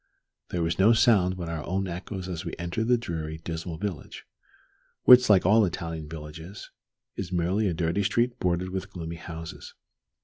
There 0.49 0.63
was 0.63 0.79
no 0.79 0.93
sound 0.93 1.37
but 1.37 1.47
our 1.47 1.63
own 1.63 1.87
echoes 1.87 2.27
as 2.27 2.43
we 2.43 2.55
entered 2.57 2.87
the 2.87 2.97
dreary, 2.97 3.37
dismal 3.37 3.77
village, 3.77 4.25
which, 5.03 5.29
like 5.29 5.45
all 5.45 5.63
Italian 5.63 6.09
villages, 6.09 6.71
is 7.15 7.31
merely 7.31 7.67
a 7.67 7.73
dirty 7.75 8.01
street 8.01 8.39
bordered 8.39 8.69
with 8.69 8.89
gloomy 8.89 9.17
houses. 9.17 9.75